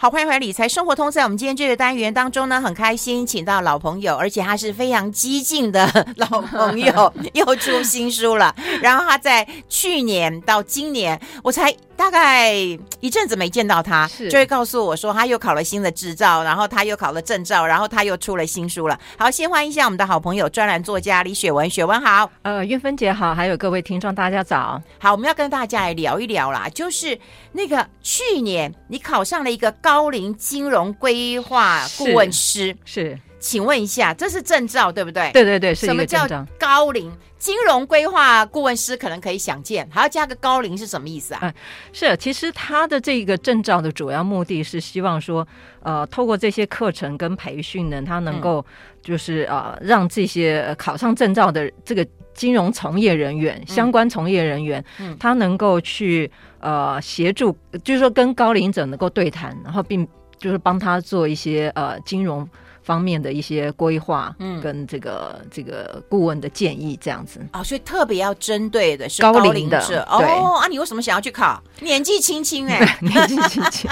[0.00, 1.10] 好，欢迎回来理财生活通。
[1.10, 8.54] 在我们今天这个单元当中呢，很开心请到老朋友，而且他是非常激进的 老朋友，又出新书了。
[8.80, 12.54] 然后他在去年到今年，我才大概
[13.00, 18.98] 一阵子没见到他，是就会告诉我说他又考了新的执照，然后他又考了证照，然后他又出了新书了。
[19.18, 22.30] 好，先欢迎一下我们的好朋友专栏作家李雪文，雪文好。
[22.42, 24.80] 呃，月芬姐好，还有各位听众大家早。
[24.98, 27.18] 好，我们要跟大家来聊一聊啦，就是
[27.50, 29.74] 那个去年你考上了一个。
[29.80, 35.30] 高龄金融规划顾问师是，是，请问一下，这是证照对不对？
[35.32, 36.26] 对对对，是什么叫
[36.58, 38.96] 高龄金融规划顾问师？
[38.96, 41.40] 可能可以想见，还要加个高龄是什么意思啊？
[41.42, 41.54] 嗯，
[41.92, 45.46] 是，其实他的这个证照的主要目的是希望说，
[45.82, 48.64] 呃，透过这些课程跟培训呢，他能够
[49.02, 56.30] 就是呃，让这些考上证照的这个金融从业人员、相关从业人员，嗯，他能够去。
[56.60, 60.04] 呃，协助就是说跟高龄者能够对谈，然后并
[60.40, 62.44] 就是帮他做一些呃金融
[62.88, 70.58] 方面的一些规划，嗯，跟这个、嗯、这个顾问的建议这样子啊、哦，所以特别要针对的是高龄者龄哦。
[70.62, 71.62] 啊，你为什么想要去考？
[71.80, 73.90] 年纪轻轻 哎，年纪轻轻。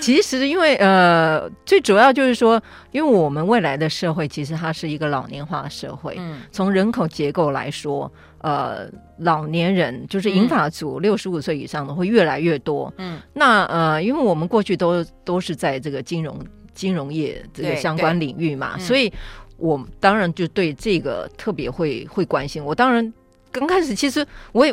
[0.00, 8.10] 其实因为呃，最主要就是说，因为我们未来的社会其实它是一个老年化社会，嗯，从人口结构来说。
[8.42, 8.86] 呃，
[9.18, 12.92] 老年人就是银发族，六十五岁以上的会越来越多。
[12.98, 16.38] 嗯，那呃，因为我们过去都都是在这个金融
[16.76, 19.12] 金融业这个相关领域嘛，所以
[19.56, 22.64] 我当然就对这个特别会会关心。
[22.64, 23.12] 我当然
[23.50, 24.72] 刚开始其实我也。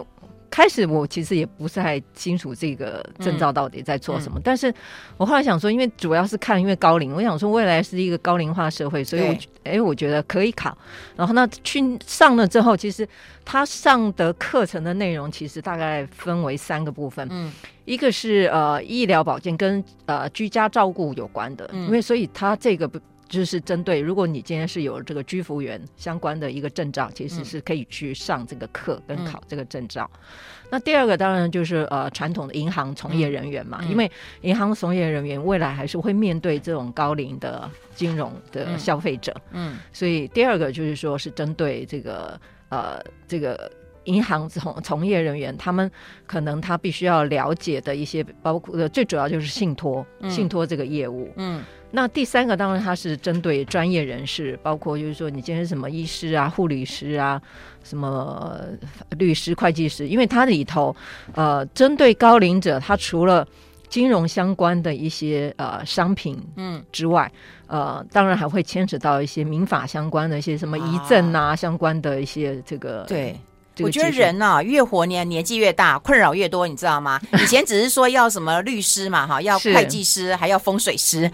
[0.54, 4.72] 开始我其实也不是太清楚这个证照到底在做什么，但是
[5.18, 10.78] 我后来想说，因为主要是看因为高龄，我想说未来是一个高龄化社会，所以我哎，我觉得可以考。
[11.16, 13.08] 然后那去上了之后，其实
[13.44, 17.52] 他上的课程的内容其实大概分为三个部分，嗯，
[17.86, 23.00] 一个是呃医疗保健跟呃居家照顾有关的，嗯、因为所以他这个不。
[23.34, 30.08] 就是针对，如果你今天是有这个居服员相关的一个证照，其实是可以去上这个课跟考这个证照。
[30.14, 30.20] 嗯、
[30.70, 34.10] 那第二个当然就是呃传统的银行从业人员嘛，嗯、因为
[34.42, 43.72] 银行从业人员未来还是会面对这种高龄的金融的消费者，嗯，嗯所以第二个就是说是针对这个呃这个
[44.04, 45.90] 银行从从业人员，他们
[46.28, 51.64] 可能他必须要了解的一些，包括最主要就是信托，嗯、信托这个业务，嗯。
[51.96, 57.40] 那第三个当然它是针对专业人士，包括就是说你今天是什么医师啊、护理师啊、
[57.84, 58.60] 什么
[59.12, 60.96] 律师、会计师，因为它里头
[61.36, 63.48] 呃针对高龄者，它除了
[63.90, 67.32] 金融相关的一些呃商品嗯之外，
[67.68, 73.40] 嗯、呃当然还会牵扯到一些民法相关的一些什么遗赠啊，啊相关的一些这个对。
[73.80, 77.20] 我觉得人啊，越活年年纪越大，困扰越多，你知道吗？
[77.42, 81.30] 以前只是说要什么律师嘛，哈，要会计师，是还要风水师，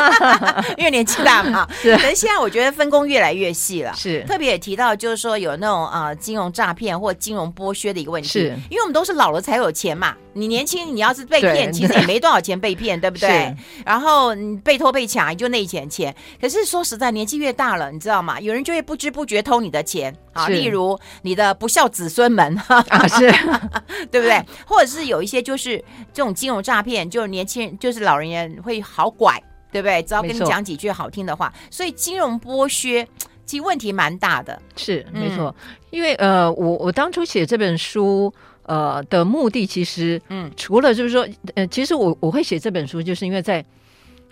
[0.76, 1.66] 因为年纪大嘛。
[1.80, 1.96] 是。
[1.96, 3.94] 可是现在我觉得分工越来越细了。
[3.96, 4.22] 是。
[4.24, 8.28] 特别也提到，就是说有那种啊、呃，金融诈骗或金融剥削的一个问题。
[8.28, 8.56] 是。
[8.68, 10.14] 因为我们都是老了才有钱嘛。
[10.32, 13.52] 你年轻，你要是被骗，其实也没多少钱被骗，对不对？
[13.84, 16.14] 然后你被偷被抢，也就那一钱钱。
[16.40, 18.38] 可是说实在，年纪越大了，你知道吗？
[18.40, 23.30] 有人就会不知不觉偷你的钱啊，例如你的不孝子孙们 啊，是，
[24.10, 24.42] 对不对？
[24.66, 25.82] 或者是有一些就是
[26.12, 29.42] 这种金融诈骗，就是年轻人，就是老人家会好拐，
[29.72, 30.02] 对不对？
[30.02, 33.06] 只要跟你讲几句好听的话，所以金融剥削
[33.44, 34.60] 其实问题蛮大的。
[34.76, 35.54] 是，没错。
[35.58, 38.32] 嗯、因为呃，我我当初写这本书。
[38.64, 41.26] 呃的目的其实，嗯，除了就是说，
[41.56, 43.64] 呃，其实我我会写这本书，就是因为在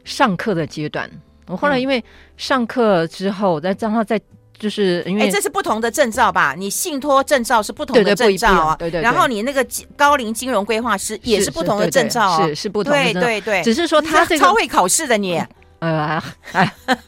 [0.05, 1.11] 上课的阶段，
[1.49, 2.05] 我后来因为
[2.37, 4.21] 上课之后，再然后再
[4.59, 6.55] 就是因为，哎，这是不同的证照吧？
[6.57, 9.65] 你信托证照是不同的证照啊，对对，然后你那个
[9.97, 15.41] 高龄金融规划师也是不同的证照啊，是是不同的，对对对，只是说他这个超会考试的你，
[15.81, 16.73] 呃，哎。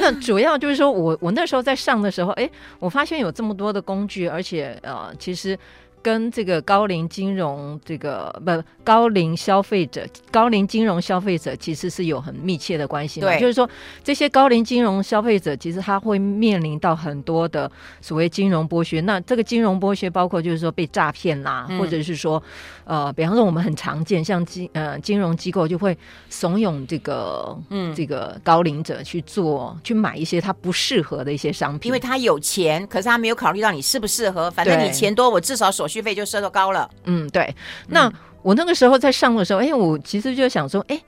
[0.00, 2.48] 那主要就是说我，我我那时候在上的时候，哎，
[2.78, 5.58] 我发现有这么多的工具，而且呃，其实。
[6.04, 13.26] 跟这个高龄金融这个不高龄消费者、高龄金融消费者其实是有很密切的关系的。
[13.28, 13.66] 对，就是说
[14.02, 17.70] 这些高龄金融消费者其实他会面临到很多的
[18.02, 19.00] 所谓金融剥削。
[19.00, 22.42] 那这个金融剥削包括就是说被诈骗啦，嗯、或者是说
[22.84, 25.96] 呃，比方说我们很常见，像金呃金融机构就会
[26.28, 34.50] 怂恿这个嗯这个高龄者去做去买一些他不适合的一些商品，因为他有钱，可是他没有考虑到你适不适合。
[34.50, 37.54] 反正你钱多，我至少手续费就设的高了，嗯，对。
[37.88, 38.12] 那
[38.42, 41.00] 我那个时候在上的时候，哎，我其实就想说，哎，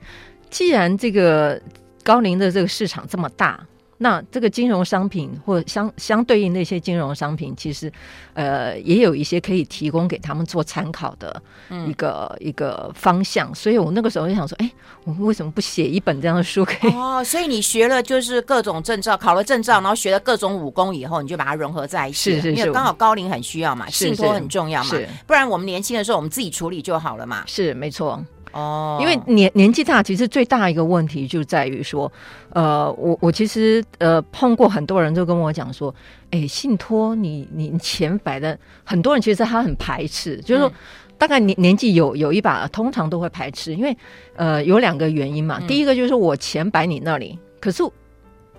[0.49, 1.61] 既然这个
[2.03, 3.59] 高龄的这个市场这么大，
[3.99, 7.91] 那这个金融商品或相相对应那些金融商品，其实
[8.33, 11.41] 呃也有一些可以提供给他们做参考的
[11.87, 13.53] 一个、嗯、一个方向。
[13.55, 14.71] 所以我那个时候就想说，哎，
[15.03, 16.63] 我们为什么不写一本这样的书？
[16.63, 22.35] 可以哦，所以你学了就是各种证照，考了证照，然后学了各种武功以后，你就把它融合在一起。
[22.35, 27.43] 是是是，因为刚好高龄很需要嘛，信托很重要嘛，是是，不然我们年轻的时候我们自己处理就好了嘛。
[27.47, 28.23] 是没错。
[28.57, 32.11] 哦，因为年年纪大，其实最大一个问题就在于说，
[32.49, 35.93] 呃，我我其实呃碰过很多人都跟我讲说，
[36.31, 40.71] 哎，信托你你钱摆的，很多人其实他很排斥，就是说
[41.19, 43.95] 大概年年纪有有一把，通常都会排斥，因为
[44.35, 47.83] 呃有两个原因嘛，第一个就是我钱摆你那里，可是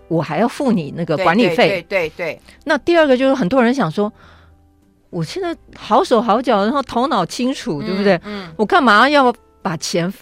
[0.07, 2.41] 我还要付你那个管理费，对对对。
[2.63, 4.13] 那第二个就是很多人想说，
[5.11, 8.21] 我现在好手好脚，然后头脑清楚，对不对？
[8.23, 9.35] 嗯，我干嘛要？
[9.63, 10.13] 把钱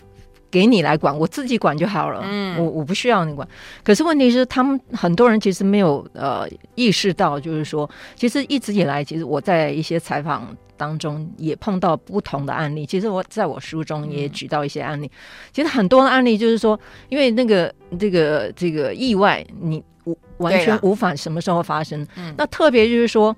[0.50, 2.22] 给你来管，我自己管就好了。
[2.24, 3.46] 嗯，我我不需要你管。
[3.82, 12.86] 可是问题是，他们很多人其实没有呃意识到，就是说，其实一直以来，其实我在一些采访当中也碰到不同的案例。
[12.86, 15.06] 其实我在我书中也举到一些案例。
[15.06, 15.10] 嗯、
[15.52, 16.78] 其实很多的案例就是说，
[17.08, 22.06] 因为那个这个这个意外，你无完全无法什么时候发生。
[22.16, 23.36] 嗯，那特别就是说，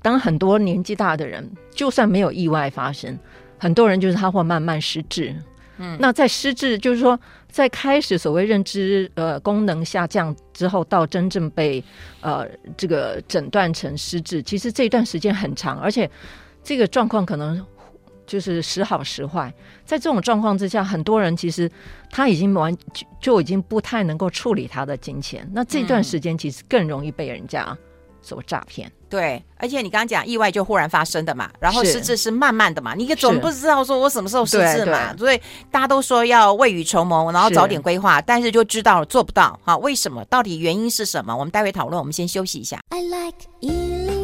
[0.00, 3.16] 当很多年纪大的人，就算没有意外发生。
[3.58, 5.34] 很多人就是他会慢慢失智，
[5.78, 7.18] 嗯，那在失智，就是说
[7.48, 11.82] 在开始所谓认知呃功能下降之后，到真正被
[12.20, 16.10] 呃这个诊断成失智，其实这一段时间很长，而且
[16.62, 17.64] 这个状况可能
[18.26, 19.52] 就是时好时坏。
[19.84, 21.70] 在这种状况之下，很多人其实
[22.10, 27.76] 他已经完就就已经不太能够处理他的金钱，那这段时间其实更容易被人家
[28.26, 28.90] 所诈骗。
[29.08, 35.40] 对，而且你刚刚讲意外就忽然发生的嘛，然后失智是慢慢的嘛，你总不知道说我什么时候失智嘛，所以
[35.70, 39.76] 大家都说要未雨绸缪，然后早点规划，但是就知道了做不到啊？
[39.78, 40.24] 为什么？
[40.24, 41.36] 到底原因是什么？
[41.36, 42.80] 我们待会讨论，我们先休息一下。
[42.90, 44.15] I like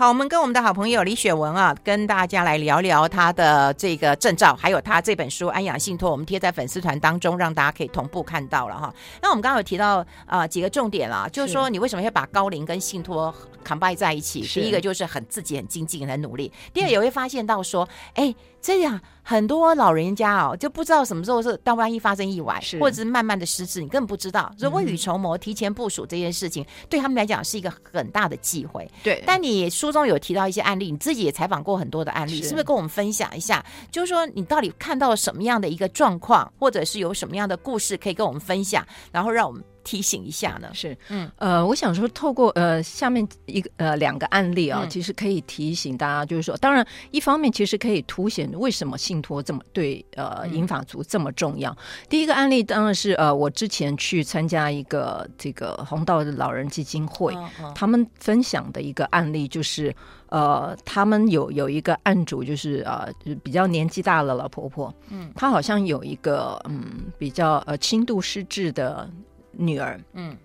[0.00, 8.94] 好，我们跟我们的好朋友李雪文啊，跟大家来聊聊他的这个证照，还有他这本书《安养信托》，我们贴在粉丝团当中，让大家可以同步看到了哈。
[9.20, 14.40] 那我们刚刚有提到啊、呃、几个重点啦，就是说你为什么要把高龄跟信托 combine 在一起？
[14.40, 24.52] 第一个就是很自己很精进很努力，第二也会发现到说，哎、这样很多老人家哦，就不知道什么时候是但万一发生意外，是或者是慢慢的失智，你根本不知道。
[24.58, 28.88] 所以未雨绸缪、提前部署这件事情，对他们来讲是一个很大的忌讳。
[29.02, 33.64] 对，但你书中有提到一些案例，你自己也采访过很多的案例，是，是不是跟我们分享一下？
[33.90, 39.62] 就是说你到底看到了什么样的一个状况，或者是有什么样的故事可以跟我们分享，然后让我们。
[39.84, 51.70] 提醒一下呢，是，嗯，呃，我想说，透过呃下面一个呃两个案例啊，嗯，其实可以提醒大家，就是说，当然一方面其实可以凸显为什么信托这么对呃银法族这么重要。
[51.70, 51.76] 嗯。
[52.08, 59.94] 第一个案例当然是呃我之前去参加一个这个红道的老人基金会，哦哦，他们分享的一个案例就是
[60.28, 69.08] 呃他们有有一个案主就是呃就是比较年纪大的老婆婆，嗯，她好像有一个嗯比较呃轻度失智的。
[69.52, 70.36] 女儿，嗯，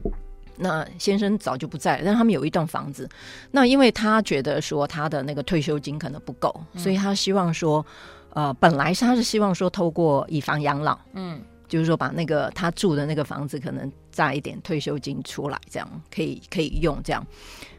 [0.57, 3.09] 那先生早就不在了，但他们有一栋房子。
[3.51, 7.85] 那因为他觉得说他的那个退休金可能不够，嗯，所以他希望说，
[8.33, 17.25] 呃，本来是他是希望说透过以房养老，嗯，就是说把那个他住的那个房子可能榨一点退休金出来，这样可以可以用这样。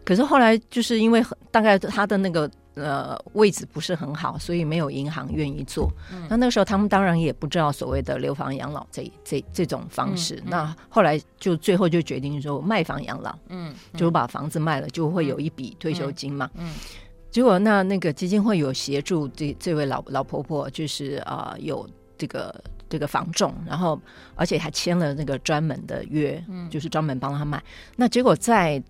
[0.05, 2.51] 可是后来就是因为大概他的那个。
[2.79, 5.91] 呃，位置不是很好，所以没有银行愿意做。
[6.13, 10.51] 嗯、那那个时候，他们当然也不知道所谓的留房养老这这这种方式、嗯嗯。
[10.51, 16.51] 那后来就最后就决定说卖房养老，嗯，就把房子卖了，就会有一笔退休金嘛。
[16.53, 16.75] 嗯，嗯
[17.31, 21.89] 结果那那个基金会有协助这这位老老婆婆，就是啊、呃、有
[22.19, 22.55] 这个
[22.89, 24.01] 这个房仲，然后
[24.35, 27.63] 而且还签了那个专门的约，嗯，就是专门帮他卖。
[27.97, 28.83] 那结果在。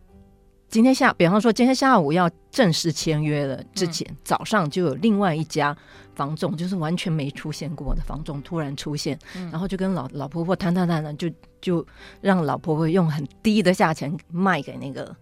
[0.69, 5.75] 今天下，比方说今天下午要正式签约了之前，嗯，早上就有另外一家
[6.17, 11.87] 房仲，就是完全没出现过的房仲突然出现，嗯，然后就跟老老婆婆谈谈谈谈，就就
[12.21, 15.15] 让老婆婆用很低的价钱卖给那个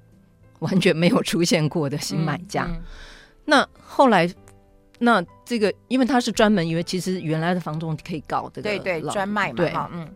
[0.61, 2.66] 完全没有出现过的新买家。
[3.45, 4.26] 那后来，
[4.99, 10.09] 那这个因为他是专门，因为其实原来的房东可以搞这个，对对，专卖嘛，对，嗯。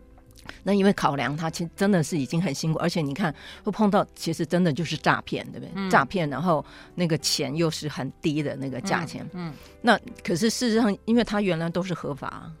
[0.63, 3.33] 那因为考量他其实真的是已经很辛苦，而且你看
[3.63, 5.71] 会碰到其实真的就是诈骗，对不对？
[5.75, 9.23] 嗯、诈骗，然后那个钱又是很低的那个价钱。
[9.33, 12.51] 嗯，嗯那可是事实上，因为他原来都是合法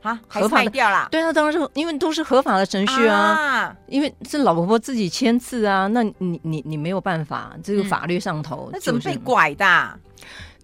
[0.00, 1.08] 啊，合法掉了。
[1.10, 10.00] 对啊，当然是因为都是合法的程序啊，啊因为是老婆婆自己签字啊，那你你你没有办法，这个法律上头、就是嗯、那怎么被拐的？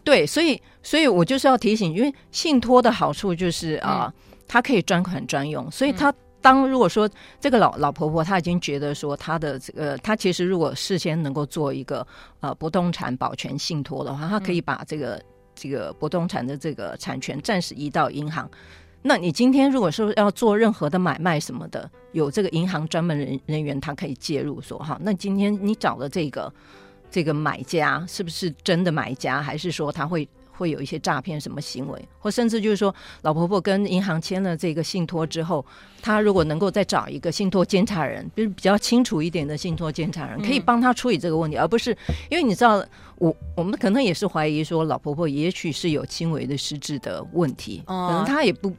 [0.03, 4.05] 对，所以所以我就是要提醒，因为信托的好处就是啊。
[4.05, 4.12] 呃嗯
[4.49, 6.12] 她可以专款专用，所以他。
[6.43, 7.09] 当如果说
[7.41, 12.07] 这个老老婆婆她已经觉得说她的这个她其实如果事先能够做一个
[12.41, 15.23] 呃不动产保全信托的话，她可以把这个
[15.55, 18.47] 这个不动产的这个产权暂时移到银行。
[19.01, 26.53] 那你今天如果说要做任何的买卖什么的，有这个银行专门人人员，他可以介入说哈，那今天你找的这个
[27.11, 30.29] 这个买家是不是真的买家，还是说他会？
[30.62, 35.66] 会有一些诈骗什么行为，或甚至就是说，老婆婆跟银行签了这个信托之后，
[36.00, 41.90] 她如果能够再找一个信托监察人，就是比较清楚一点的信托监察人，可以帮她处理这个问题，嗯、而不是
[42.31, 42.85] 因为你知道，
[43.16, 48.73] 我我们可能也是怀疑说，老婆婆也许是有轻微的失智的问题，嗯、可能她也不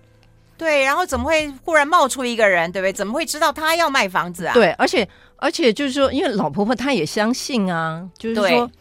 [0.58, 2.94] 对，然后怎么会忽然冒出一个人，对不对？
[2.94, 4.54] 怎么会知道她要卖房子啊？
[4.54, 8.72] 对，而且而且就是说，因为老婆婆她也相信啊，就是说，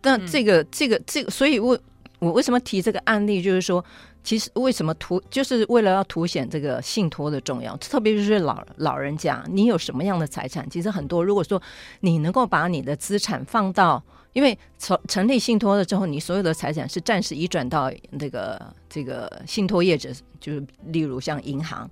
[0.00, 1.78] 那这个、嗯、这个这个，所以我。
[2.20, 3.40] 我为什么提这个案例？
[3.40, 3.84] 就是说，
[4.24, 10.68] 其实为什么凸，就是为了要凸显这个信托的重要，特别是老老人家，你有什么样的财产？
[10.68, 11.62] 其实很多，如果说
[12.00, 20.10] 你能够把你的资产放到，因为成成立信托了之后，你所有的财产是暂时移转到那个这个信托业者，
[20.40, 21.88] 就是例如像银行。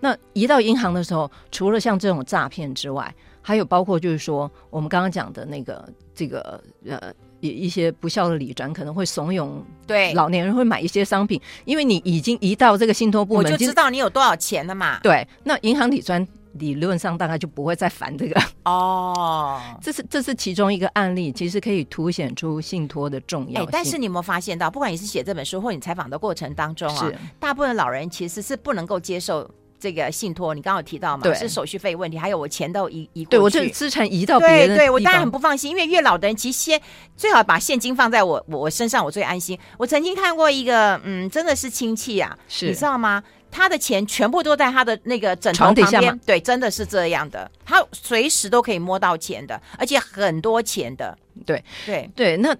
[0.00, 7.12] 那移到银行的时候，除了像这种诈骗之外，还有包括就是说，我们刚刚讲的那个这个呃。
[7.40, 15.00] 一一些不孝的理专可能会怂恿对老年人会买一些商品，因为你已经移到这个信托部门，我就知道你有多少钱了嘛。
[15.02, 19.60] 对，那银行理专理论上大概就不会再烦这个哦。
[19.80, 23.68] 这是这是其中一个案例，其实可以凸显出信托的重要性。
[23.72, 29.48] 但是你有没有发现到，不管你是写这本书或你采访的过程当中啊，大部分老人其实是不能够接受。
[29.80, 31.32] 这个信托，你刚刚有提到嘛？
[31.34, 36.80] 是手续费问题，还有我钱都移移过去，对我这资产移到别人，对对，我当然很不放心，因为越老的人其实先
[37.16, 39.58] 最好把现金放在我我我身上，我最安心。
[39.78, 43.22] 我曾经看过一个，嗯，真的是亲戚啊，是你知道吗？
[43.50, 52.54] 他的钱全部都在他的那个枕头旁边，对，真的是这样的，他随时都可以摸到钱的，而且很多钱的，对对对，那。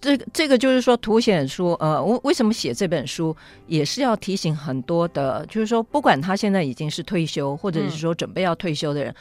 [0.00, 9.14] 这个这个就是说，凸显出，呃，我为什么写这本书，也是要提醒很多的，就是说，不管他现在已经是退休，或者是说准备要退休的人，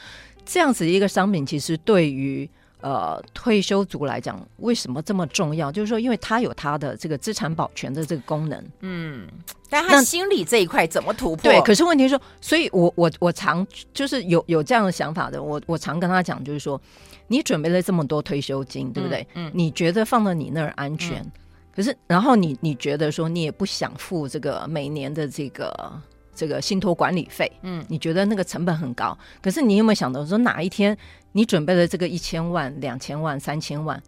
[0.45, 2.49] 这样子一个商品，其实对于
[2.81, 5.71] 呃退休族来讲，为什么这么重要？
[5.71, 9.27] 就是说，因为他有他的这个资产保全的这个功能，嗯，
[9.69, 11.43] 但他心理这一块怎么突破？
[11.43, 16.79] 对，可是问题是说，所以我我我常就是有有这样的想法的，我我常跟他讲，就是说。
[17.31, 19.21] 你准备了这么多退休金，对不对？
[19.35, 21.21] 嗯，嗯，你觉得放到你那儿安全？
[21.21, 21.31] 嗯、
[21.75, 26.01] 可是，然后你你觉得说你也不想付这个每年的这个
[26.33, 29.15] 这个信托管理费，嗯，你觉得那个成本很高。
[29.43, 30.97] 可是你有没有想到说哪一天
[31.31, 34.01] 你准备了这个一千万、两千万、三千万，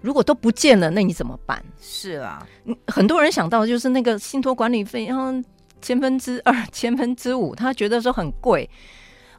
[0.00, 1.62] 如果都不见了，那你怎么办？
[1.80, 2.46] 是啊，
[2.86, 5.32] 很多人想到就是那个信托管理费，然后
[5.80, 8.68] 千分之二、千分之五，他觉得说很贵。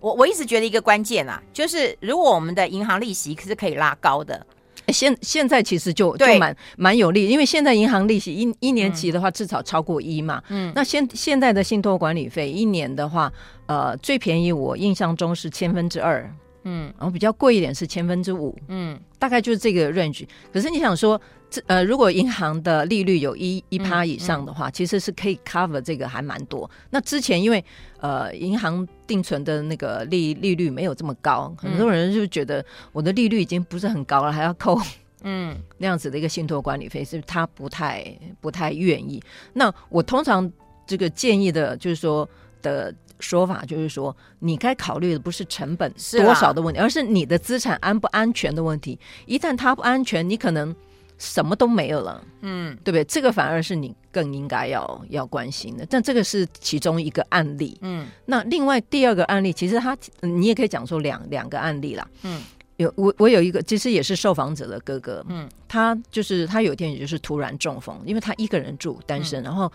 [0.01, 4.45] 我我一直觉得一个关键啊，就是如果我们的银行利息是可以拉高的，
[4.87, 13.29] 现现在其实就就蛮蛮有利，因为现在银行利息一一年期的话至少超过一嘛，嗯，那现现在的信托管理费一年的话，
[13.65, 16.33] 呃，最便宜我印象中是千分之二，
[16.71, 20.27] 嗯，然后比较贵一点是千分之五，嗯，大概就是这个 range。
[20.53, 26.69] 可是你想说，这呃，如果银行的利率有一一趴以上的话，嗯嗯、其实是可以 cover 这个还蛮多。
[26.91, 27.63] 那之前因为
[27.99, 34.79] 呃，银行定存的那个利利率没有这么高，很多人就觉得我的利率已经不是很高了，还要扣
[35.23, 38.05] 嗯那样子的一个信托管理费，是他不太
[38.39, 39.19] 不太愿意。
[39.53, 40.49] 那我通常
[40.85, 42.29] 这个建议的就是说
[42.61, 48.99] 的说法就是说，你该考虑的不是成本多少的问题，是啊、而是你的资产安不安全的问题。
[49.25, 50.75] 一旦它不安全，你可能。
[51.21, 53.03] 什么都没有了，嗯，对不对？
[53.03, 55.85] 这个反而是你更应该要要关心的。
[55.89, 58.07] 但这个是其中一个案例，嗯。
[58.27, 62.41] 那另外第二个案例，其实它你也可以讲说两两个案例啦，嗯。
[62.79, 69.71] 有我我有一个，其实也是受访者的哥哥，嗯，他就是他有一天也就是突然中风，因为他一个人住单身，嗯、然后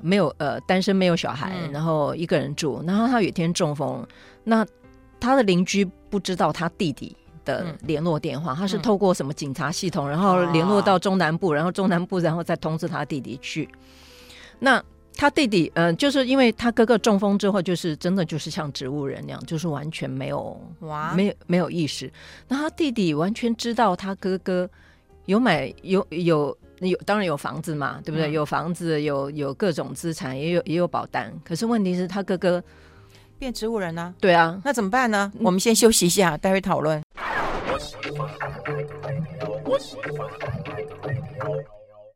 [0.00, 4.06] 没有呃单身没有小孩，嗯、然后一个人住，然后他有一天中风，
[4.44, 4.66] 那
[5.18, 7.16] 他的邻居不知道他弟弟。
[7.44, 13.66] 的联络电话，他是透过什么警察系统，然后联络到中南部，然后中南部然后再通知他弟弟去。
[14.58, 14.84] 那
[15.18, 22.08] 他弟弟，嗯，就是因为他哥哥中风之后，就是真的就是像植物人那样，就是完全没有哇，没有没有意识。
[22.46, 24.70] 那他弟弟完全知道他哥哥
[25.26, 28.30] 有买有有有，当然有房子嘛，对不对？
[28.30, 31.32] 有房子，有有各种资产，也有也有保单。
[31.44, 32.62] 可是问题是，他哥哥
[33.40, 34.14] 变植物人呢？
[34.20, 35.32] 对啊，那怎么办呢？
[35.40, 37.02] 我们先休息一下，待会讨论。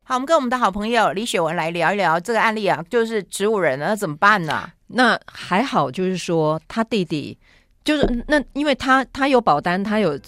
[0.05, 4.69] 好，我们跟我们的好朋友李雪文来聊一聊这个案例啊，就是植物人，那怎么办呢？
[4.87, 7.37] 那还好，就是说他弟弟，
[7.85, 10.19] 就是那因为他他有保单，他有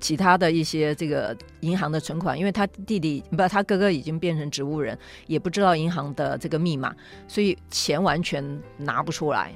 [0.00, 4.98] 其他的一些这个银行的存款，因为他弟弟不，他哥哥已经变成植物人，
[5.28, 6.92] 也不知道银行的这个密码，
[7.28, 8.44] 所以钱完全
[8.76, 9.52] 拿不出来，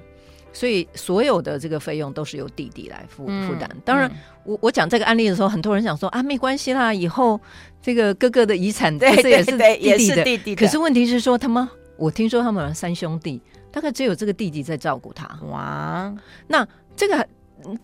[0.57, 3.69] 所以所有的这个费用都是由弟弟来负负担。
[3.85, 4.11] 当然，
[4.45, 7.39] 我我讲这个案例的时候，很多人想说啊，没关系啦，以后
[7.83, 10.65] 这个哥哥的遗产这也是弟弟的，对对对，也是弟弟的。
[10.65, 13.41] 可是问题是说，他们我听说他们三兄弟。
[13.69, 16.11] 大概只有这个弟弟在照顾他哇，
[16.47, 17.29] 那这个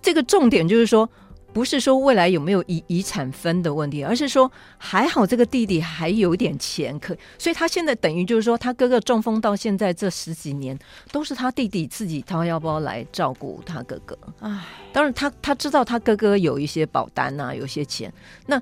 [0.00, 1.06] 这个重点就是说，
[1.52, 10.78] 不是说未来有没有遗遗产分的问题，而是说还好这个弟弟还有点钱可，所以他现在等于就是说，他哥哥中风到现在这十几年
[11.10, 14.16] 都是他弟弟自己掏腰包来照顾他哥哥。
[14.40, 18.12] 唉，当然他他知道他哥哥有一些保单啊，有些钱，
[18.46, 18.60] 那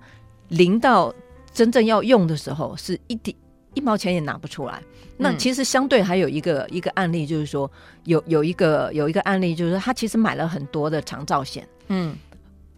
[0.49, 1.15] 临到
[1.53, 3.37] 真正要用的时候，是一点
[3.75, 4.83] 一毛钱也拿不出来。
[5.17, 7.71] 那其实相对还有一个一个案例，就是说
[8.05, 12.17] 有有一个有一个案例，就是说他其实买了很多的长照险，嗯，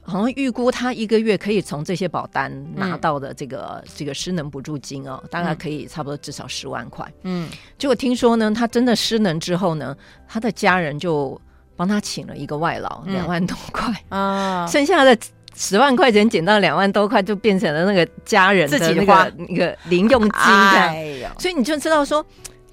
[0.03, 9.97] 好像预估他一个月可以从这些保单拿到的这个、嗯、这个失能补助金哦，大概可以差不多至少十万块，嗯，结果听说呢，他真的失能之后呢，
[10.29, 11.41] 他的家人就
[11.77, 13.95] 帮他请了一个外劳，两万多块。
[14.09, 15.17] 啊，剩下的。
[15.55, 20.31] 十万块钱减到两万多块，就变成了那个家人的那个那个零用金。
[20.33, 22.25] 哎呦，所以你就知道说，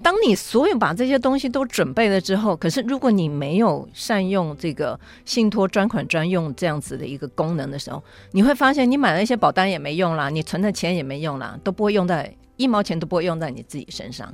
[0.02, 8.02] 当你所有把这些东西都准备了之后，可是如果你没有善用这个信托专款专用这样子的一个功能的时候，
[8.32, 14.34] 你会发现你买了一些保单也没用啦，你存的钱也没用啦，都不会用在一毛钱都不会用在你自己身上。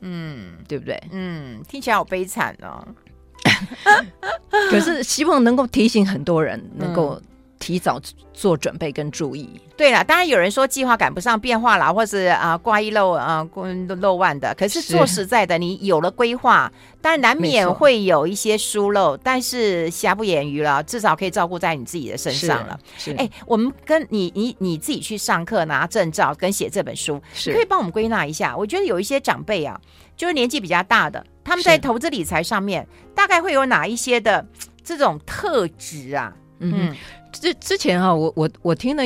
[0.00, 1.02] 嗯，对不对？
[1.12, 2.86] 嗯，听起来好悲惨哦。
[4.70, 7.20] 可是希望能够提醒很多人能够。
[7.62, 8.00] 提早
[8.34, 9.48] 做准备跟注意。
[9.76, 13.46] 对了，当然有人说计划赶不上变化啦，或是啊挂一漏啊
[14.00, 14.52] 漏万的。
[14.56, 22.76] 可是说实在的，你有了规划，当然难免会有一些疏漏，但是瑕不掩瑜了，至少可以照顾在你自己的身上了。
[22.98, 28.56] 是，哎，我们跟你你你自己去上课拿证照跟写这本书，是可以帮我们归纳一下。
[28.56, 29.80] 我觉得有一些长辈啊，
[30.16, 34.44] 就是年纪比较大的，他们在投资理财上面大概会有哪一些的
[34.82, 36.32] 这种特质啊？
[36.58, 36.94] 嗯。
[37.42, 39.02] 嗯之之前哈、啊，我我我听了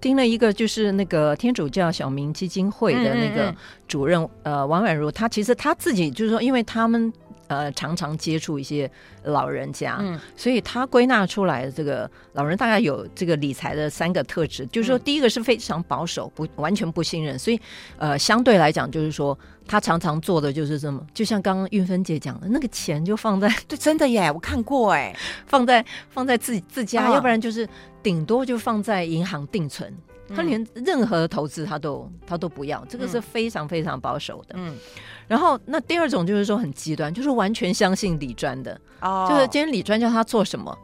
[0.00, 3.54] 听了一个，就是那个天主教小明基金会的那个
[3.86, 7.12] 主任，嗯嗯呃，王婉如，他其实他自己就是说，因为他们。
[7.48, 8.90] 呃，常常接触一些
[9.24, 17.60] 老人家，嗯，所以他归纳出来的这个老人大概有这个理财的三个特质，就是说，第一个是非常保守，不完全不信任，所以
[17.98, 25.14] 呃，相对来讲，就是说他常常做的就是这么，就像刚刚运芬姐讲的，那个钱就放在，对，真的耶，我看过哎，
[25.46, 27.68] 放在放在自己自家，哦，要不然就是
[28.02, 29.92] 顶多就放在银行定存。
[30.34, 34.54] 他连任何投资他都他都不要，这个是非常非常保守的。
[34.58, 34.74] 嗯，
[35.28, 38.80] 然后那第二种就是说很极端，就是完全相信李专的。
[39.00, 40.76] 哦，就是今天李专叫他做什么，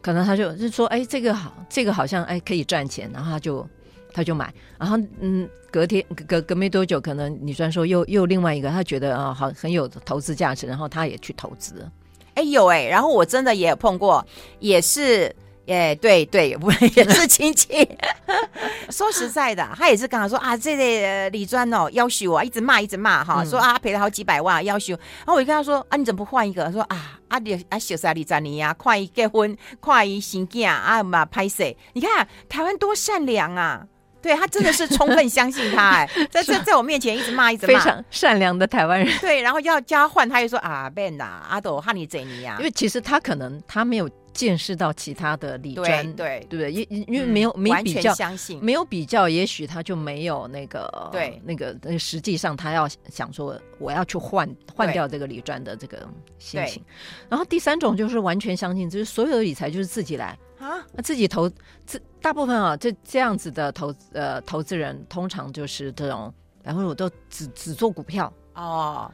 [0.00, 3.68] 可能他就就说，哎，这个好，这个好像哎可以赚钱，然后他就
[4.12, 4.54] 他就买。
[4.78, 11.90] 然后嗯，隔天隔隔没多久，可能李专说又又另外一个，他觉得啊好很有投资价值，然后他也去投资。
[12.34, 14.24] 哎有哎，然后我真的也碰过，
[14.60, 15.34] 也是。
[15.66, 17.88] 耶、yeah，对对，我也是亲戚。
[18.90, 24.92] 说实在的，他也是刚刚说啊，这个李专哦，要求我一直骂，一直骂哈，说啊赔了好几百万，要求。
[24.94, 26.70] 然后我就跟他说啊，你怎么不换一个？
[26.70, 31.64] 说啊啊，你啊小三李专你呀，快一结婚，快一新家啊嘛拍摄。
[31.94, 33.86] 你看台湾多善良啊！
[34.24, 39.18] 对他真的是充分相信他哎， 在在在我面前一直骂，一直骂，非常善良的台湾人。
[39.20, 42.56] 对，然后要叫他换，他又说啊，Ben 呐，阿斗哈尼贼尼呀。
[42.58, 44.10] 因为其实他可能他没有。
[44.34, 46.72] 见识到其他的理专，对对不对？
[46.72, 56.04] 因因为没有、嗯、没比较，相信没有比较，也许他就没有那个对那个那实际上他要想说我要去换换掉这个理专的这个
[56.40, 56.82] 心情。
[57.28, 61.50] 然后第三种就是完全相信，就是所有的理财就是自己来啊，自己投
[61.84, 68.32] 自大部分啊，这这样子的投呃投资人通常就是这种，然后我都只只做股票。
[68.54, 69.10] 哦。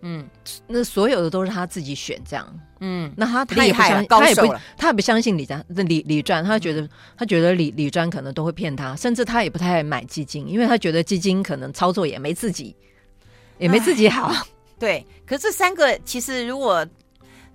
[0.00, 0.24] 嗯，
[0.68, 2.60] 那所有的都是他自己选这样。
[2.78, 12.76] 嗯，那他他也不他也不他也不相信理专，李李专，他觉得、嗯、他觉得李李专可能都会骗他，甚至他也不太爱买基金，因为他觉得基金可能操作也没自己
[13.58, 14.32] 也没自己好。
[14.78, 16.86] 对，可是这三个其实如果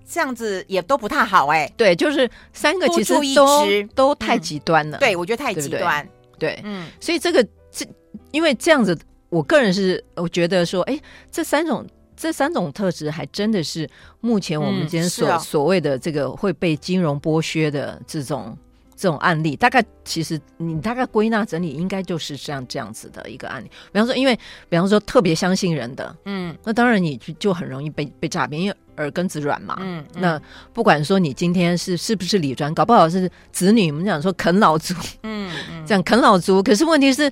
[0.06, 1.74] 这样子也都不太好哎、欸。
[1.76, 5.00] 对，就是三个其实都都太极端了、嗯。
[5.00, 6.06] 对，我觉得太极端。
[6.38, 7.86] 对，对，对，嗯，所以这个这
[8.30, 11.86] 因为这样子，我个人是我觉得说，哎，这三种。
[12.16, 13.90] 这三种特质还真的是
[14.20, 18.56] 目前我们今天所、嗯哦、所谓的这个会被金融剥削的这种
[18.94, 23.68] 这种案例，大概其实你大概归纳整理，应该就是像这样子的一个案例。
[23.92, 24.38] 比方说，因为
[24.68, 29.76] 比方说特别相信人的，嗯，那当然你就就很容易被被诈骗，因为耳根子软嘛。
[29.80, 30.40] 嗯，嗯，那
[30.72, 36.62] 不管说你今天是是不是理专，搞不好是子女，我们讲说啃老族，嗯，嗯， 这样啃老族。
[36.62, 37.30] 可是问题是，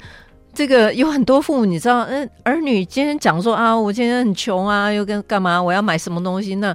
[0.54, 5.62] 这个有很多父母，你知道，嗯，儿女今天讲说啊，我今天很穷啊，又跟干嘛？
[5.62, 6.54] 我要买什么东西？
[6.56, 6.74] 那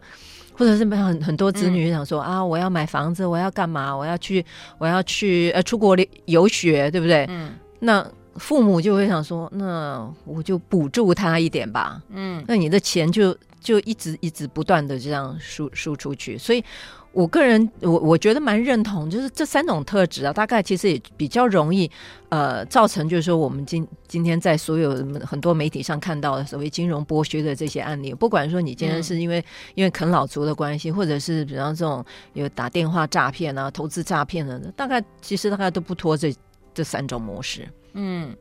[0.54, 3.96] 或者是很很多子女想说、嗯、啊，我要买房子，我要干嘛？
[3.96, 4.46] 我要去，
[4.78, 5.96] 我要去呃出国
[6.26, 7.26] 游学，对不对？
[7.30, 8.06] 嗯，那。
[8.38, 12.02] 父母就会想说，那我就补助他一点吧。
[12.10, 16.38] 嗯，那你的钱就就一直一直不断的这样输输出去。
[16.38, 16.64] 所以，
[17.12, 21.90] 我个人我我觉得蛮认同，就是这三种特质啊，大概其实也比较容易
[22.30, 24.92] 呃造成，就是说我们今今天在所有
[25.26, 29.44] 很多媒体上看到的所谓金融剥削的这些案例，不管说你今天是因为、嗯、
[29.76, 36.32] 因为啃老族的关系，或者是比方这种有打电话诈骗啊、投资诈骗的，大概其实大概都不脱这
[36.74, 37.68] 这三种模式。
[37.94, 38.36] 嗯，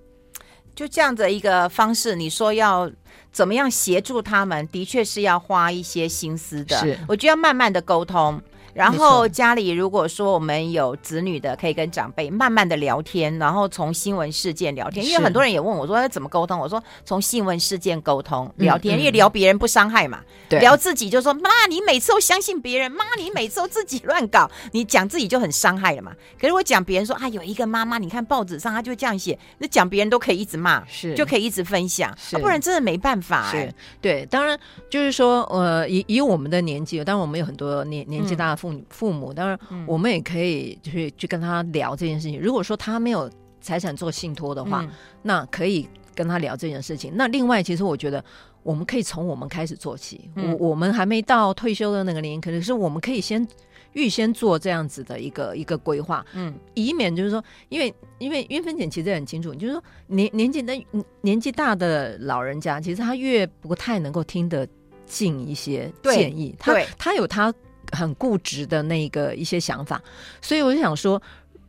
[0.75, 2.91] 就这样的一个方式，你说要
[3.33, 6.79] 怎么样协助他们，的确是要花一些心思的。
[6.79, 8.43] 是，我觉得要慢慢的沟通。
[8.77, 15.05] 然后家里如果说我们有子女的，可以跟长辈慢慢的聊天，然后从新闻事件聊天。
[15.07, 20.21] 因为很多人也问我说怎么沟通，我说从新闻事件沟通聊天，因为聊别人不伤害嘛。
[20.47, 26.12] 对，聊自己就说妈，你每次都相信别人，妈，你每次都自己乱搞，你讲自己就很伤害了嘛。
[26.39, 33.67] 可是我讲别人说啊，有一个妈妈，你看报纸上他就这样写，那讲别人都可以一直骂，是就可以一直分享，是、啊、不然真的没办法、欸。
[33.67, 34.59] 是，对，当然
[34.91, 38.79] 就是说，呃，以以我们的年纪，当然我们有很多年年纪大的父母。
[38.79, 42.41] 嗯父母当然，我们也可以去去跟他聊这件事情。
[42.41, 44.91] 如果说他没有财产做信托的话，嗯，
[45.23, 47.13] 那可以跟他聊这件事情。
[47.15, 48.25] 那另外，其实我觉得
[48.63, 50.31] 我们可以从我们开始做起。
[50.37, 53.47] 嗯，我我们还没到退休的那个年龄，可能是我们可以先
[53.93, 60.73] 预先做这样子的一个一个规划，嗯，以免就是说，因为因为韵芬姐其实很清楚，就是说年年纪的
[61.21, 64.67] 年纪大的老人家，其实他越不太能够听得
[65.05, 67.53] 进一些建议，他他有他。
[67.92, 70.01] 很固执的那个一些想法，
[70.40, 71.20] 所以我就想说，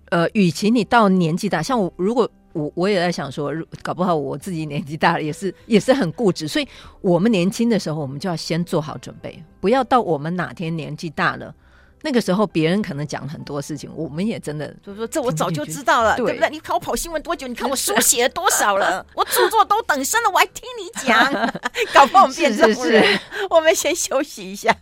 [0.10, 3.54] 呃，与其你到年纪大，像我，如果我我也在想说，
[3.84, 6.68] 搞不好我自己年纪大了，也是也是很固执，所以
[7.02, 11.54] 我们年轻的时候，我们就要先做好准备，不要到我们哪天年纪大了。
[12.02, 16.50] 那个时候，别人可能讲很多事情，我们也真的就是说，这我早就知道了，对，对不对？
[16.50, 17.48] 你看我跑新闻多久？
[17.48, 19.06] 你看我书写了多少了？
[19.16, 21.32] 我著作都等身了，我还听你讲，
[21.94, 23.20] 搞不好我们变成是，是。
[23.50, 24.76] 我们先休息一下。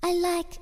[0.00, 0.58] I like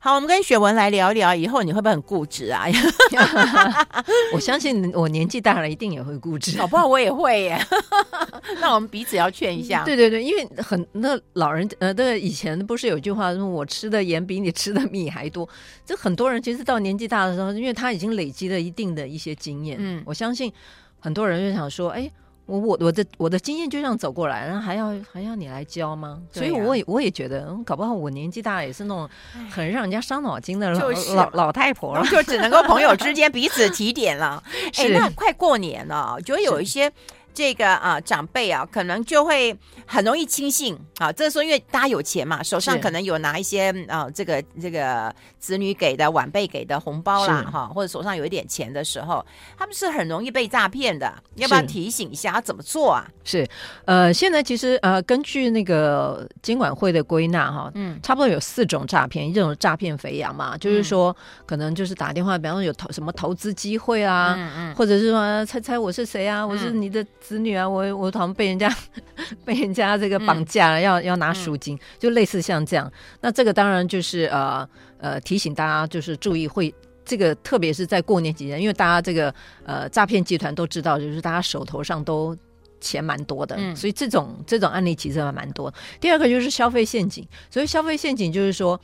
[0.00, 2.66] 好，我们跟雪文来聊一聊，以后你会不会很固执啊？
[4.32, 6.56] 我相信我年纪大了，一定也会固执。
[6.56, 7.58] 搞不好我也会耶。
[8.60, 9.82] 那我们彼此要劝一下。
[9.84, 15.48] 对对对，因为很那老人呃，对，以前不是有句话说，我吃的盐比你吃的米还多。
[15.84, 19.76] 这很多人其实到年纪大的时候，因为他已经累积了一定的一些经验。
[19.80, 20.52] 嗯，我相信
[21.00, 22.08] 很多人就想说，哎。
[22.48, 26.20] 我我我的我的经验就这样走过来，然后还要还要你来教吗？
[26.32, 29.08] 啊、所以我也我也觉得，搞不好我年纪大了也是那种
[29.50, 34.42] 很让人家伤脑筋的老、就是、老老太婆了，就只能够朋友之间 彼此提点了。
[34.78, 36.90] 哎，那快过年了，我觉得有一些。
[37.34, 41.12] 这个啊，长辈啊，可能就会很容易轻信啊。
[41.12, 49.24] 这时候，因为大家有钱嘛，手上可能有拿一些啊，这个这个子女给的、晚辈给的红包啦，哈、啊，或者手上有一点钱的时候，
[49.56, 51.12] 他们是很容易被诈骗的。
[51.36, 53.08] 要不要提醒一下，要怎么做啊？
[53.22, 53.46] 是，
[53.84, 67.06] 呃，现在其实呃，根据那个监管会的归纳哈，嗯，差不多有四种诈骗，一种诈骗肥羊嘛，就是说、嗯、可能就是打电话，比方说有投什么投资机会啊，嗯嗯，或者是说猜猜我是谁啊，我是你的。
[67.20, 68.74] 子女啊，我我好像被人家
[69.44, 72.90] 被人家这个绑架了，嗯、要要拿赎金、嗯，就类似像这样。
[73.20, 82.36] 那这个当然就是呃呃提醒大家就是注意会这个，特别是在过年期间，因为大家这个呃诈骗集团都知道，就是大家手头上都
[82.80, 85.72] 钱蛮多的、嗯，所以这种这种案例其实还蛮多。
[86.00, 88.80] 第二个就是消费陷阱，所以消费陷阱就是说。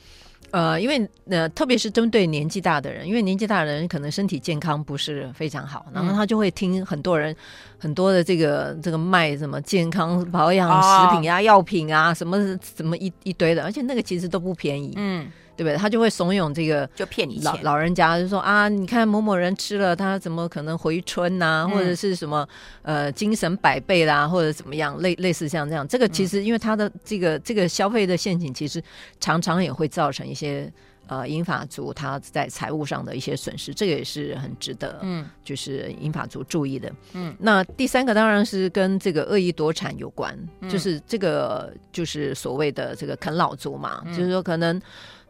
[0.51, 7.37] 呃，因为呃，特别是针对年纪大的人，因为年纪大的人可能身体健康不是非常好，然后他就会听很多人、嗯、
[7.77, 12.37] 很多的这个这个卖什么健康保养食品啊、哦、药品啊，什么
[12.75, 15.27] 什么一一堆的，而且那个其实都不便宜，嗯。
[15.55, 15.77] 对不对？
[15.77, 21.71] 他就会怂恿这个，就骗你老老人家，就说啊，你看某某人吃了，他怎么可能回春呐、啊嗯？
[21.71, 22.47] 或者是什么
[22.81, 25.87] 呃精神百倍啦，或者怎么样，类类似像这样。
[25.87, 28.83] 这个其实因为他的这个这个消费的陷阱，其实
[29.19, 30.71] 常常也会造成一些
[31.07, 36.91] 呃英法族他在财务上的一些损失，这个也是很值得嗯，就是英法族注意的。
[37.13, 44.81] 嗯，那第三个当然是跟这个恶意夺产有关，嗯、就是这个就是所谓的这个啃老族嘛，嗯、就是说可能。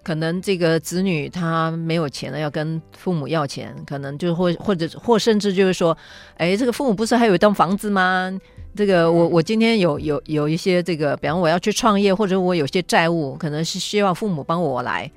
[0.05, 5.97] 可能这个子女他没有钱了，要跟父母要钱，可能就或或者或甚至就是说，
[6.37, 8.31] 哎，这个父母不是还有一栋房子吗？
[8.75, 15.09] 这个我我今天有有有一些这个，比方我要去创业，或者我有些债务，可能是希望父母帮我来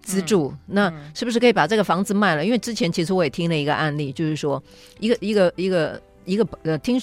[0.00, 0.52] 资助。
[0.52, 2.44] 嗯、那是不是可以把这个房子卖了？
[2.44, 4.62] 因为之前其实我也听了一个案例，就是说
[5.00, 7.02] 一个一个一个一个呃，听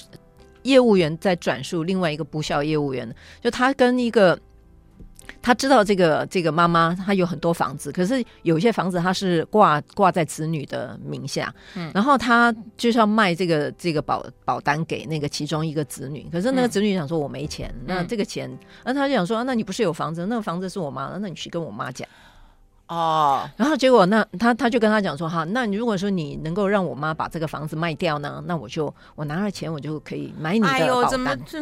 [0.62, 4.38] 业务员在转述另外一个不孝业务员，就他跟一个。
[5.42, 18.50] 他知道这个这个妈妈，她有很多房子，可是有些房子她是挂挂在子女的名下，嗯，然后他就是要卖这个这个保保单给那个其中一个子女，可是那个子女想说我没钱，嗯、那这个钱，
[18.84, 20.26] 那他就想说，那你不是有房子？
[20.26, 22.08] 那个房子是我妈的，那你去跟我妈讲
[22.86, 23.48] 哦。
[23.56, 30.82] 然后结果那他他就跟他讲说，哈，那你如果说你能够让我妈把这个房子卖掉呢，那我就我拿了钱，我就可以买你的保单。
[30.82, 31.58] 哎呦，怎么这？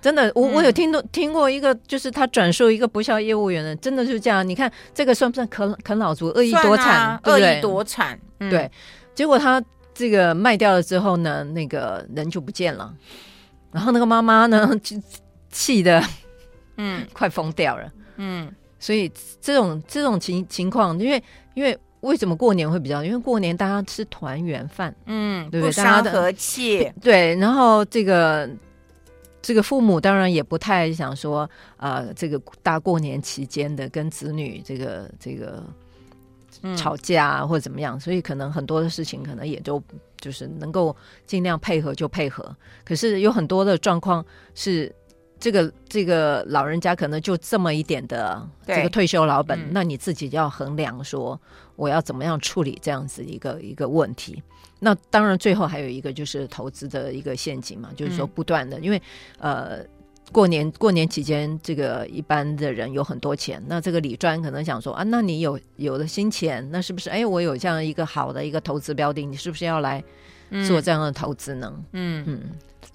[0.00, 4.48] 真的，我我有听到、嗯、听过一个，就是他转述一个不孝业务员的，真的就是这样。
[4.48, 7.20] 你看这个算不算啃啃老族恶意多产？
[7.24, 8.70] 恶意夺产，对。
[9.14, 9.60] 结果他
[9.92, 12.94] 这个卖掉了之后呢，那个人就不见了。
[13.72, 14.96] 然后那个妈妈呢，就
[15.50, 16.00] 气的
[16.76, 17.92] 嗯， 快疯掉了。
[18.18, 21.20] 嗯，所以这种这种情情况，因为
[21.54, 23.02] 因为为什么过年会比较？
[23.02, 25.72] 因为过年大家吃团圆饭，嗯，对不对？
[25.74, 26.88] 大家和气。
[27.02, 28.48] 对，然后这个。
[29.48, 35.64] 这个父母当然也不太想说，呃，这个大过年期间的跟子女这个这个
[36.76, 39.82] 吵架或者怎么样，嗯，所以可能很多的事情可能也都
[40.20, 42.54] 就是能够尽量配合就配合。
[42.84, 44.22] 可是有很多的状况
[44.54, 44.94] 是，
[45.40, 51.40] 这个这个老人家可能就这么一点的这个退休老本，嗯，那你自己要衡量说，
[51.78, 54.42] 我要怎么样处理这样子一个一个问题。
[54.80, 59.00] 那当然，最后还有一个就是投资的一个陷阱嘛，就是说不断的，因为
[59.38, 59.78] 呃，
[60.32, 70.02] 过年过年期间，这个一般的人有很多钱，那这个李专可能想说啊，那你有有了新钱，那是不是哎，我有这样一个好的一个投资标的，你是不是要来
[70.66, 71.72] 做这样的投资呢？
[71.92, 72.40] 嗯嗯。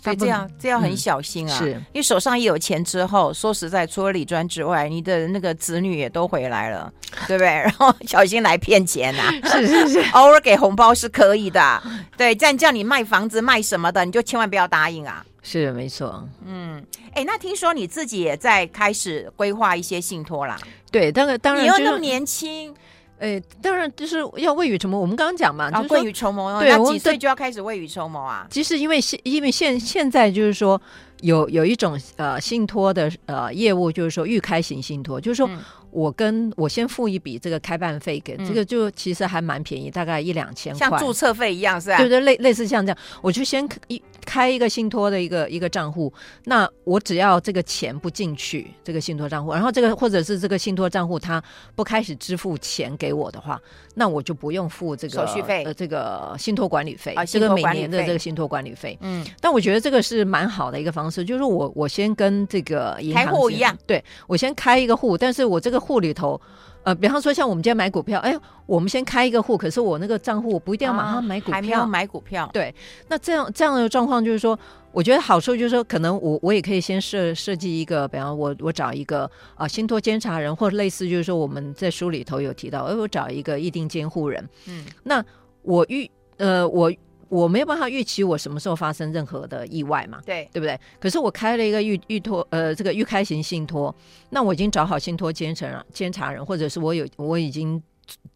[0.02, 6.92] 所以这样这样很小心啊，嗯、是因为手上一有钱之后，说实在，除了理专之外，你的那个子女也都回来了，
[7.26, 7.48] 对不对？
[7.64, 11.82] 然后小心来骗钱呐、啊，是是是， 偶尔给红包是可以的，
[12.18, 15.26] 对，这样叫你卖房子卖什么的，你就千万不要答应啊。
[15.42, 20.58] 是没错，嗯，哎，那听说你自己也在开始规划一些信托啦？
[20.92, 22.76] 对，当然当然，你又那么年轻。
[23.20, 25.00] 哎，当然就是要未雨绸缪。
[25.00, 26.60] 我们刚刚讲嘛，就是未雨绸缪。
[26.60, 28.48] 对，几岁就要开始未雨绸缪啊？
[28.50, 30.82] 其实因为现因为现现在就是说
[31.22, 35.48] 有有一种呃信托的呃业务，就是说预开型信托，就是说。
[35.48, 35.60] 嗯
[35.94, 41.98] 我跟我先付一笔这个开办费给、嗯、这个，就其实还蛮便宜，大概一两千块，像注册费一样是吧？
[41.98, 46.12] 对对，类类似像这样，我就先一开一个信托的一个一个账户，
[46.46, 51.44] 那我只要这个钱不进去这个信托账户，然后这个或者是这个信托账户它
[51.76, 53.62] 不开始支付钱给我的话，
[53.94, 58.98] 那我就不用付这个手续费，呃，这个信托管理费，啊、这个每年的这个信托管理费。
[59.02, 65.84] 嗯，但我觉得这个是蛮好的一个方式，就是我我先跟这个银行开户一样，对我先开一个户，但是我这个。
[65.84, 66.40] 户里头，
[66.84, 72.50] 呃，比方说像我们今天买股票，哎，我们先开一个户，可是我那个账户我不一定要马上买股票，啊、还没有买股票。
[72.54, 72.74] 对，
[73.08, 74.58] 那这样这样的状况就是说，
[74.92, 84.50] 我觉得好处就是说，可能我我也可以先设设计一个，比方我我找一个啊信托监察人，或者类似就是说我们在书里头有提到，哎，我找一个议定监护人。
[84.68, 85.24] 嗯，那
[85.62, 86.92] 我预呃我。
[87.30, 90.22] 我没有办法预期我什么时候发生任何的意外嘛？
[90.26, 90.80] 对，对不对？
[91.00, 93.94] 可是我开了一个预预托，呃，这个预开型信托，
[94.30, 97.82] 那我已经找好信托监察监察人，或者是我有我已经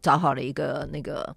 [0.02, 1.34] 找好了一个那个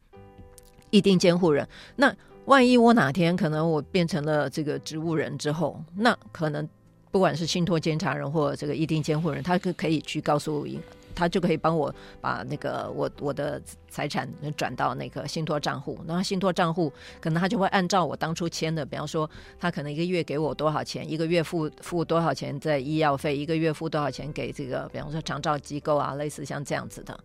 [0.89, 1.67] 一定监护人。
[1.95, 2.13] 那
[2.45, 6.67] 万一我哪天可能我变成了这个植物人之后，那可能
[7.11, 10.81] 不管是信托监察人或者这个一定监护人，他可可以去告诉银。
[11.15, 27.17] 他就可以帮我把那个我我的财产转到那个信托账户，然后信托账户可能他就会按照我当初签的，比方说他可能一个月给我多少钱，一个月付付多少钱在医药费，一个月付多少钱给这个，比方说长照机构啊，类似像这样子的，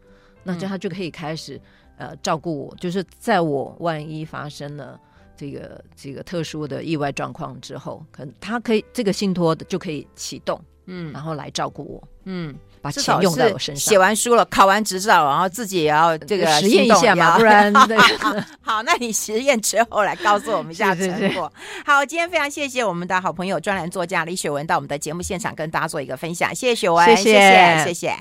[0.42, 1.60] 那就他就可以开始
[1.96, 5.00] 呃照顾我，就是在我万一发生了
[5.36, 12.54] 这个这个特殊的意外状况之后，可能他可以这个信托就可以启动，嗯，然后来照顾我，嗯。
[12.86, 13.90] 把钱用在我身上。
[13.90, 17.72] 写完书了，考完执照，然后自己也要这个实验一下嘛，不然
[18.62, 21.52] 好，那你实验之后来告诉我们一下成果。
[21.84, 28.14] 好，今天非常谢谢我们的好朋友专栏作家李雪文到我们的节目现场跟大家做一个分享，谢谢雪文，谢谢谢谢。